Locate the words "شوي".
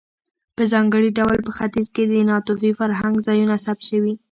3.89-4.13